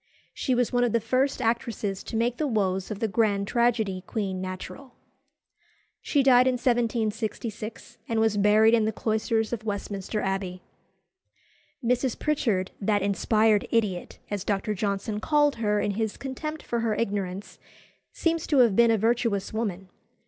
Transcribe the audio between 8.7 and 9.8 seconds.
in the cloisters of